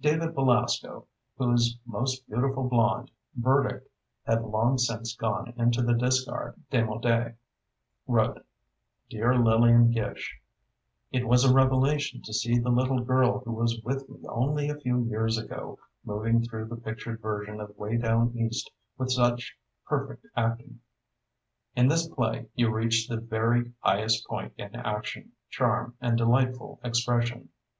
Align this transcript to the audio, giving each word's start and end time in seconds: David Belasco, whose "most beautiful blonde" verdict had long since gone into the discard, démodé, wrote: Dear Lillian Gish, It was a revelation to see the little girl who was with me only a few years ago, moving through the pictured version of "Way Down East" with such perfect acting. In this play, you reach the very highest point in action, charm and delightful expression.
David 0.00 0.32
Belasco, 0.36 1.06
whose 1.36 1.76
"most 1.84 2.24
beautiful 2.30 2.68
blonde" 2.68 3.10
verdict 3.34 3.88
had 4.24 4.44
long 4.44 4.78
since 4.78 5.16
gone 5.16 5.52
into 5.56 5.82
the 5.82 5.92
discard, 5.94 6.54
démodé, 6.70 7.34
wrote: 8.06 8.46
Dear 9.10 9.36
Lillian 9.36 9.90
Gish, 9.90 10.40
It 11.10 11.26
was 11.26 11.44
a 11.44 11.52
revelation 11.52 12.22
to 12.22 12.32
see 12.32 12.60
the 12.60 12.68
little 12.70 13.00
girl 13.00 13.40
who 13.40 13.50
was 13.50 13.82
with 13.82 14.08
me 14.08 14.24
only 14.28 14.68
a 14.68 14.78
few 14.78 15.02
years 15.04 15.36
ago, 15.36 15.80
moving 16.04 16.42
through 16.44 16.66
the 16.66 16.76
pictured 16.76 17.20
version 17.20 17.58
of 17.58 17.76
"Way 17.76 17.96
Down 17.96 18.36
East" 18.36 18.70
with 18.96 19.10
such 19.10 19.56
perfect 19.84 20.24
acting. 20.36 20.78
In 21.74 21.88
this 21.88 22.06
play, 22.08 22.46
you 22.54 22.70
reach 22.72 23.08
the 23.08 23.16
very 23.16 23.72
highest 23.80 24.28
point 24.28 24.52
in 24.56 24.76
action, 24.76 25.32
charm 25.50 25.96
and 26.00 26.16
delightful 26.16 26.78
expression. 26.84 27.48